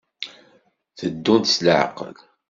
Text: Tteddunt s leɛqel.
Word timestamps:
Tteddunt 0.91 1.51
s 1.53 1.55
leɛqel. 1.65 2.15